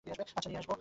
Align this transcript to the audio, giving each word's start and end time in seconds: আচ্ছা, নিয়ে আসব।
আচ্ছা, 0.05 0.47
নিয়ে 0.49 0.59
আসব। 0.61 0.71